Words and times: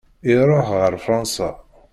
Iruḥ 0.31 0.67
ɣer 0.79 0.93
Fransa. 1.05 1.49